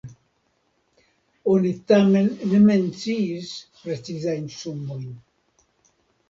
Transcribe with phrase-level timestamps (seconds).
[1.55, 3.53] Oni tamen ne menciis
[3.83, 5.15] precizajn sumojn.